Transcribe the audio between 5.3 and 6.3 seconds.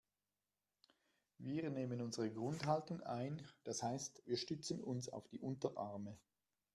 Unterarme.